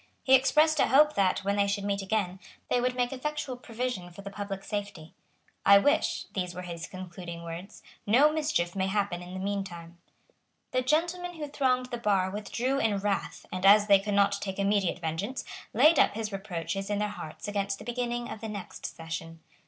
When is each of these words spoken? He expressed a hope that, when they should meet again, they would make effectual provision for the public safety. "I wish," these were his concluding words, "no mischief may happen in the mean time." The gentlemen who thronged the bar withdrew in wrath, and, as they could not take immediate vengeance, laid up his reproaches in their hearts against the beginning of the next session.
He 0.23 0.33
expressed 0.33 0.79
a 0.79 0.87
hope 0.87 1.13
that, 1.13 1.43
when 1.43 1.57
they 1.57 1.67
should 1.67 1.83
meet 1.83 2.01
again, 2.01 2.39
they 2.71 2.81
would 2.81 2.95
make 2.95 3.13
effectual 3.13 3.55
provision 3.55 4.09
for 4.09 4.23
the 4.23 4.31
public 4.31 4.63
safety. 4.63 5.13
"I 5.63 5.77
wish," 5.77 6.25
these 6.33 6.55
were 6.55 6.63
his 6.63 6.87
concluding 6.87 7.43
words, 7.43 7.83
"no 8.07 8.33
mischief 8.33 8.75
may 8.75 8.87
happen 8.87 9.21
in 9.21 9.35
the 9.35 9.39
mean 9.39 9.63
time." 9.63 9.99
The 10.71 10.81
gentlemen 10.81 11.35
who 11.35 11.47
thronged 11.47 11.91
the 11.91 11.99
bar 11.99 12.31
withdrew 12.31 12.79
in 12.79 12.97
wrath, 12.97 13.45
and, 13.51 13.63
as 13.63 13.85
they 13.85 13.99
could 13.99 14.15
not 14.15 14.41
take 14.41 14.57
immediate 14.57 14.97
vengeance, 14.97 15.45
laid 15.71 15.99
up 15.99 16.15
his 16.15 16.31
reproaches 16.31 16.89
in 16.89 16.97
their 16.97 17.07
hearts 17.09 17.47
against 17.47 17.77
the 17.77 17.85
beginning 17.85 18.27
of 18.27 18.41
the 18.41 18.49
next 18.49 18.87
session. 18.87 19.39